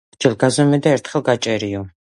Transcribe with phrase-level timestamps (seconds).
[0.13, 1.87] ასჯერ გაზომე და ერთხელ გაჭერიო